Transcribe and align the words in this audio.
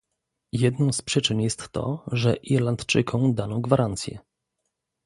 Jedną 0.51 0.93
z 0.93 1.01
przyczyn 1.01 1.39
jest 1.41 1.69
to, 1.71 2.05
że 2.11 2.35
Irlandczykom 2.35 3.33
dano 3.35 3.59
gwarancje 3.59 4.19